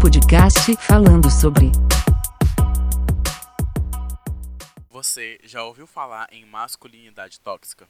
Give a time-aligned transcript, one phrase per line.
[0.00, 1.72] Podcast falando sobre.
[4.90, 7.88] Você já ouviu falar em masculinidade tóxica?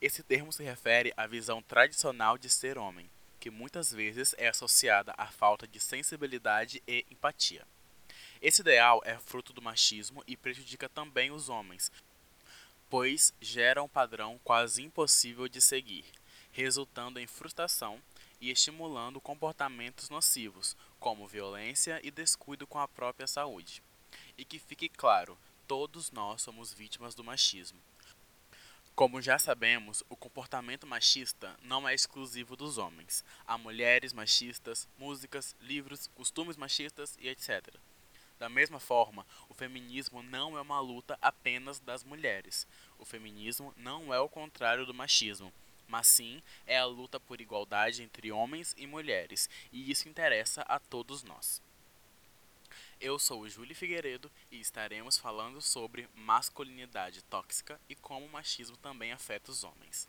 [0.00, 5.12] Esse termo se refere à visão tradicional de ser homem, que muitas vezes é associada
[5.18, 7.66] à falta de sensibilidade e empatia.
[8.40, 11.92] Esse ideal é fruto do machismo e prejudica também os homens,
[12.88, 16.06] pois gera um padrão quase impossível de seguir,
[16.50, 18.00] resultando em frustração
[18.40, 23.82] e estimulando comportamentos nocivos, como violência e descuido com a própria saúde.
[24.36, 25.36] E que fique claro,
[25.66, 27.78] todos nós somos vítimas do machismo.
[28.94, 33.22] Como já sabemos, o comportamento machista não é exclusivo dos homens.
[33.46, 37.74] Há mulheres machistas, músicas, livros, costumes machistas e etc.
[38.38, 42.66] Da mesma forma, o feminismo não é uma luta apenas das mulheres.
[42.98, 45.52] O feminismo não é o contrário do machismo,
[45.88, 50.78] mas sim é a luta por igualdade entre homens e mulheres, e isso interessa a
[50.78, 51.62] todos nós.
[53.00, 58.76] Eu sou o Júlio Figueiredo e estaremos falando sobre masculinidade tóxica e como o machismo
[58.78, 60.08] também afeta os homens.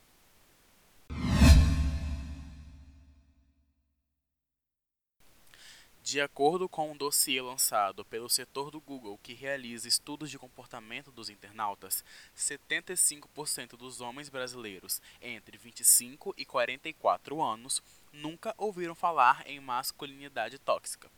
[6.09, 11.11] De acordo com um dossiê lançado pelo setor do Google que realiza estudos de comportamento
[11.11, 12.01] dos internautas,
[12.33, 17.83] 75% dos homens brasileiros entre 25 e 44 anos
[18.13, 21.11] nunca ouviram falar em masculinidade tóxica.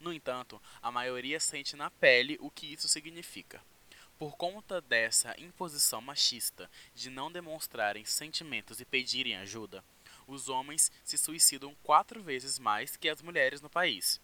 [0.00, 3.62] No entanto, a maioria sente na pele o que isso significa.
[4.18, 9.84] Por conta dessa imposição machista de não demonstrarem sentimentos e pedirem ajuda,
[10.26, 14.18] os homens se suicidam quatro vezes mais que as mulheres no país.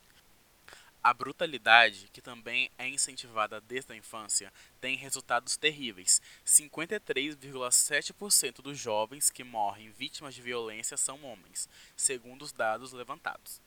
[1.06, 6.20] A brutalidade, que também é incentivada desde a infância, tem resultados terríveis.
[6.44, 13.62] 53,7% dos jovens que morrem vítimas de violência são homens, segundo os dados levantados.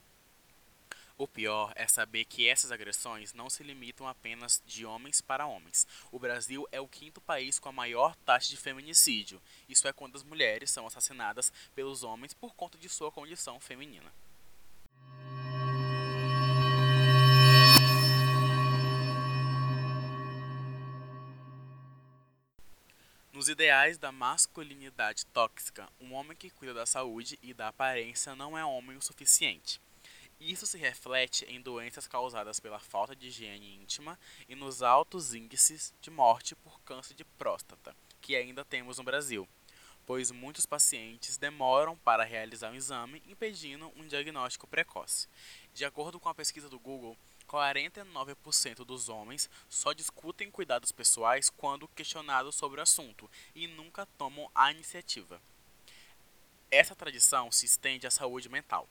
[1.16, 5.86] O pior é saber que essas agressões não se limitam apenas de homens para homens.
[6.12, 9.40] O Brasil é o quinto país com a maior taxa de feminicídio.
[9.66, 14.12] Isso é quando as mulheres são assassinadas pelos homens por conta de sua condição feminina.
[23.40, 28.56] Nos ideais da masculinidade tóxica, um homem que cuida da saúde e da aparência não
[28.56, 29.80] é homem o suficiente.
[30.38, 35.94] Isso se reflete em doenças causadas pela falta de higiene íntima e nos altos índices
[36.02, 39.48] de morte por câncer de próstata, que ainda temos no Brasil,
[40.04, 45.26] pois muitos pacientes demoram para realizar um exame, impedindo um diagnóstico precoce.
[45.72, 47.16] De acordo com a pesquisa do Google,
[47.50, 54.48] 49% dos homens só discutem cuidados pessoais quando questionados sobre o assunto e nunca tomam
[54.54, 55.42] a iniciativa.
[56.70, 58.88] Essa tradição se estende à saúde mental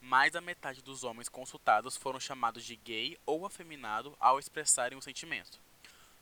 [0.00, 5.00] mais da metade dos homens consultados foram chamados de gay ou afeminado ao expressarem um
[5.00, 5.60] sentimento.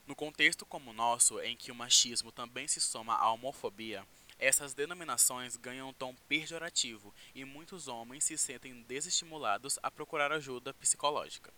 [0.07, 4.07] No contexto como o nosso, em que o machismo também se soma à homofobia,
[4.39, 10.75] essas denominações ganham um tom pejorativo e muitos homens se sentem desestimulados a procurar ajuda
[10.75, 11.53] psicológica.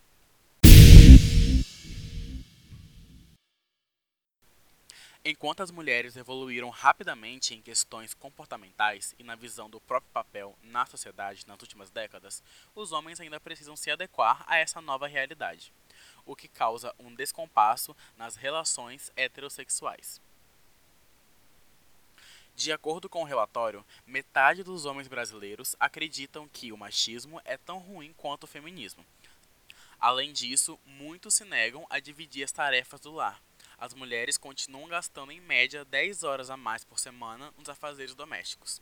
[5.25, 10.85] Enquanto as mulheres evoluíram rapidamente em questões comportamentais e na visão do próprio papel na
[10.85, 12.43] sociedade nas últimas décadas,
[12.75, 15.71] os homens ainda precisam se adequar a essa nova realidade,
[16.25, 20.19] o que causa um descompasso nas relações heterossexuais.
[22.53, 27.79] De acordo com o relatório, metade dos homens brasileiros acreditam que o machismo é tão
[27.79, 29.05] ruim quanto o feminismo.
[30.01, 33.41] Além disso, muitos se negam a dividir as tarefas do lar,
[33.83, 38.81] as mulheres continuam gastando em média 10 horas a mais por semana nos afazeres domésticos.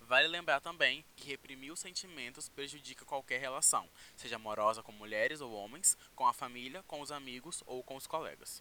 [0.00, 5.52] Vale lembrar também que reprimir os sentimentos prejudica qualquer relação, seja amorosa com mulheres ou
[5.52, 8.60] homens, com a família, com os amigos ou com os colegas.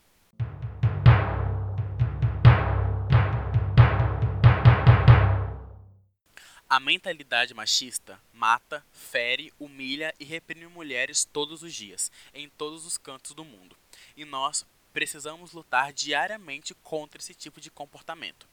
[6.69, 12.95] A mentalidade machista mata, fere, humilha e reprime mulheres todos os dias, em todos os
[12.95, 13.75] cantos do mundo.
[14.15, 14.63] E nós
[14.93, 18.47] precisamos lutar diariamente contra esse tipo de comportamento,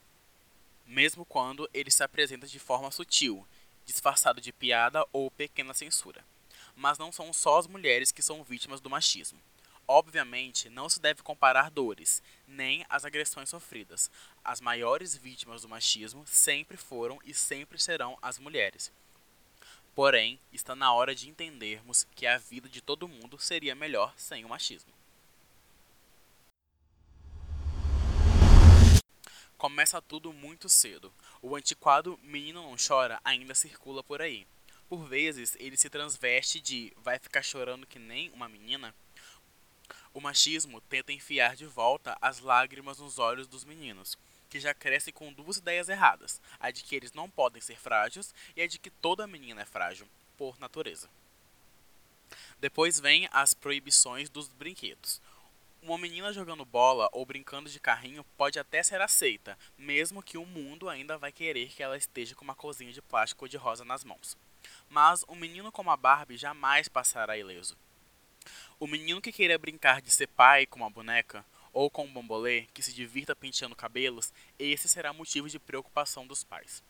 [0.87, 3.47] mesmo quando ele se apresenta de forma sutil,
[3.85, 6.25] disfarçado de piada ou pequena censura.
[6.75, 9.41] Mas não são só as mulheres que são vítimas do machismo.
[9.89, 14.11] Obviamente, não se deve comparar dores, nem as agressões sofridas.
[14.45, 18.93] As maiores vítimas do machismo sempre foram e sempre serão as mulheres.
[19.95, 24.45] Porém, está na hora de entendermos que a vida de todo mundo seria melhor sem
[24.45, 24.93] o machismo.
[29.67, 31.13] Começa tudo muito cedo.
[31.43, 34.47] O antiquado Menino Não Chora ainda circula por aí.
[34.89, 38.95] Por vezes, ele se transveste de vai ficar chorando que nem uma menina.
[40.15, 44.17] O machismo tenta enfiar de volta as lágrimas nos olhos dos meninos,
[44.49, 48.33] que já crescem com duas ideias erradas: a de que eles não podem ser frágeis
[48.55, 50.07] e a de que toda menina é frágil,
[50.39, 51.11] por natureza.
[52.61, 55.21] Depois vem as proibições dos brinquedos.
[55.83, 60.45] Uma menina jogando bola ou brincando de carrinho pode até ser aceita, mesmo que o
[60.45, 64.03] mundo ainda vai querer que ela esteja com uma cozinha de plástico de rosa nas
[64.03, 64.37] mãos.
[64.89, 67.77] Mas um menino como a Barbie jamais passará ileso.
[68.79, 72.67] O menino que queira brincar de ser pai com uma boneca, ou com um bambolê
[72.73, 76.83] que se divirta penteando cabelos, esse será motivo de preocupação dos pais.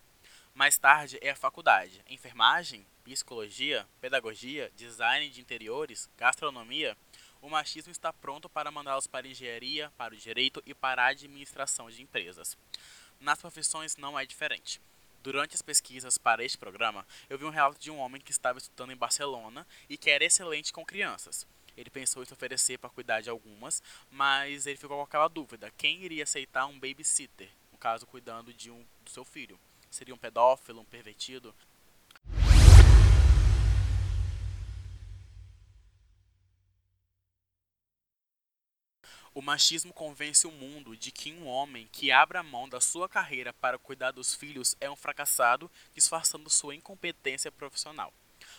[0.54, 6.96] Mais tarde é a faculdade, enfermagem, psicologia, pedagogia, design de interiores, gastronomia.
[7.40, 11.08] O machismo está pronto para mandá-los para a engenharia, para o direito e para a
[11.08, 12.56] administração de empresas.
[13.20, 14.80] Nas profissões não é diferente.
[15.22, 18.58] Durante as pesquisas para este programa, eu vi um relato de um homem que estava
[18.58, 21.46] estudando em Barcelona e que era excelente com crianças.
[21.76, 25.72] Ele pensou em se oferecer para cuidar de algumas, mas ele ficou com aquela dúvida:
[25.76, 29.58] quem iria aceitar um babysitter, no caso, cuidando de um do seu filho?
[29.90, 31.54] Seria um pedófilo, um pervertido?
[39.36, 43.52] O machismo convence o mundo de que um homem que abra mão da sua carreira
[43.52, 48.14] para cuidar dos filhos é um fracassado, disfarçando sua incompetência profissional.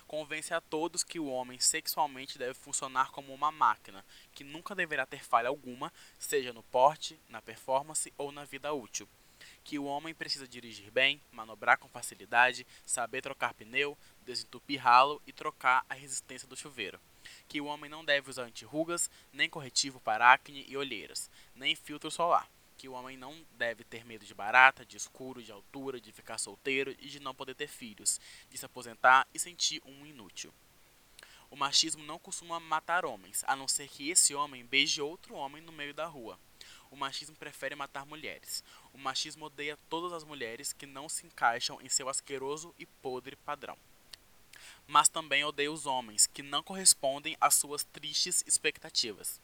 [0.06, 5.04] Convence a todos que o homem sexualmente deve funcionar como uma máquina, que nunca deverá
[5.04, 9.10] ter falha alguma, seja no porte, na performance ou na vida útil.
[9.64, 15.34] Que o homem precisa dirigir bem, manobrar com facilidade, saber trocar pneu, desentupir ralo e
[15.34, 17.00] trocar a resistência do chuveiro
[17.48, 22.12] que o homem não deve usar antirrugas, nem corretivo para acne e olheiras, nem filtro
[22.12, 26.12] solar, que o homem não deve ter medo de barata, de escuro, de altura, de
[26.12, 28.20] ficar solteiro e de não poder ter filhos,
[28.50, 30.54] de se aposentar e sentir um inútil.
[31.50, 35.62] O machismo não costuma matar homens, a não ser que esse homem beije outro homem
[35.62, 36.38] no meio da rua.
[36.92, 38.64] O machismo prefere matar mulheres.
[38.94, 43.36] O machismo odeia todas as mulheres que não se encaixam em seu asqueroso e podre
[43.36, 43.78] padrão
[44.88, 49.40] mas também odeia os homens que não correspondem às suas tristes expectativas.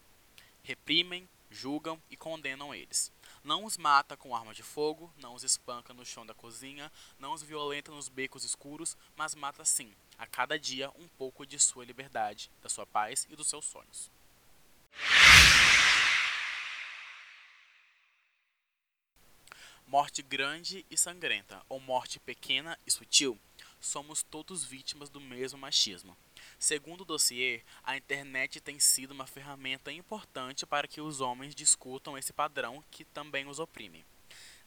[0.63, 3.11] Reprimem, julgam e condenam eles.
[3.43, 7.33] Não os mata com arma de fogo, não os espanca no chão da cozinha, não
[7.33, 11.83] os violenta nos becos escuros, mas mata sim, a cada dia, um pouco de sua
[11.83, 14.09] liberdade, da sua paz e dos seus sonhos.
[19.85, 23.37] Morte grande e sangrenta, ou morte pequena e sutil,
[23.83, 26.15] somos todos vítimas do mesmo machismo.
[26.57, 32.17] Segundo o dossiê, a internet tem sido uma ferramenta importante para que os homens discutam
[32.17, 34.05] esse padrão que também os oprime.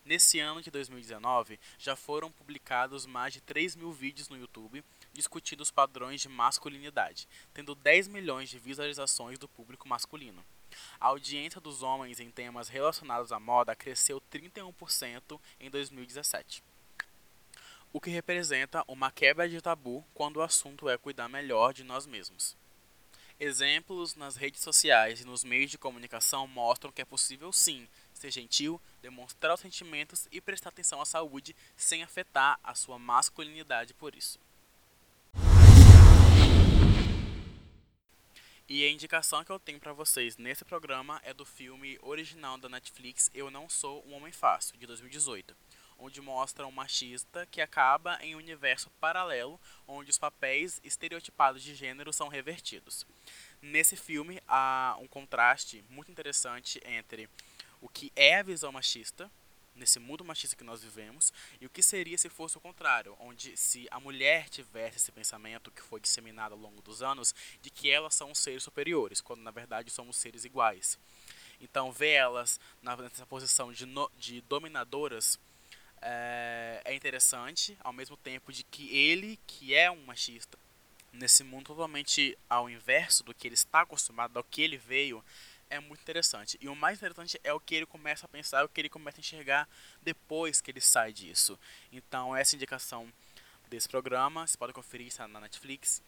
[0.04, 5.62] Nesse ano de 2019, já foram publicados mais de 3 mil vídeos no YouTube discutindo
[5.62, 10.44] os padrões de masculinidade, tendo 10 milhões de visualizações do público masculino.
[11.00, 16.62] A audiência dos homens em temas relacionados à moda cresceu 31% em 2017
[17.96, 22.04] o que representa uma quebra de tabu quando o assunto é cuidar melhor de nós
[22.04, 22.54] mesmos.
[23.40, 28.30] Exemplos nas redes sociais e nos meios de comunicação mostram que é possível sim ser
[28.30, 34.14] gentil, demonstrar os sentimentos e prestar atenção à saúde sem afetar a sua masculinidade por
[34.14, 34.38] isso.
[38.68, 42.68] E a indicação que eu tenho para vocês nesse programa é do filme original da
[42.68, 45.56] Netflix Eu Não Sou um Homem Fácil, de 2018
[45.98, 51.74] onde mostra um machista que acaba em um universo paralelo onde os papéis estereotipados de
[51.74, 53.06] gênero são revertidos.
[53.60, 57.28] Nesse filme há um contraste muito interessante entre
[57.80, 59.30] o que é a visão machista
[59.76, 63.56] nesse mundo machista que nós vivemos e o que seria se fosse o contrário, onde
[63.56, 67.90] se a mulher tivesse esse pensamento que foi disseminado ao longo dos anos de que
[67.90, 70.98] elas são seres superiores, quando na verdade somos seres iguais.
[71.60, 75.38] Então, ver elas nessa posição de, no, de dominadoras
[76.08, 80.56] é, é interessante, ao mesmo tempo de que ele, que é um machista,
[81.12, 85.24] nesse mundo totalmente ao inverso do que ele está acostumado, ao que ele veio,
[85.68, 86.56] é muito interessante.
[86.60, 89.18] E o mais interessante é o que ele começa a pensar, o que ele começa
[89.18, 89.68] a enxergar
[90.00, 91.58] depois que ele sai disso.
[91.90, 93.12] Então, essa indicação
[93.68, 96.00] desse programa, você pode conferir, está na Netflix.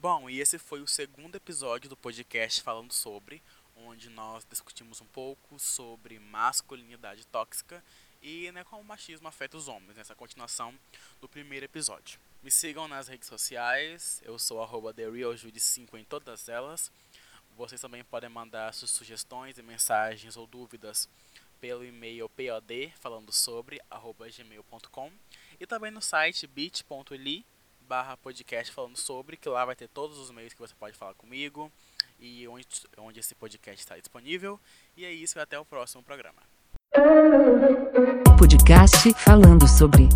[0.00, 3.42] Bom, e esse foi o segundo episódio do podcast falando sobre,
[3.74, 7.82] onde nós discutimos um pouco sobre masculinidade tóxica
[8.22, 10.72] e né, como o machismo afeta os homens, nessa continuação
[11.20, 12.20] do primeiro episódio.
[12.44, 16.92] Me sigam nas redes sociais, eu sou arroba TheRealJude5 em todas elas.
[17.56, 21.08] Vocês também podem mandar suas sugestões e mensagens ou dúvidas
[21.60, 25.10] pelo e-mail pod falando sobre gmail.com
[25.58, 27.44] e também no site bit.ly
[27.88, 31.14] barra podcast falando sobre, que lá vai ter todos os meios que você pode falar
[31.14, 31.72] comigo
[32.20, 32.66] e onde,
[32.98, 34.60] onde esse podcast está disponível.
[34.96, 36.42] E é isso, até o próximo programa.
[38.38, 40.08] Podcast falando sobre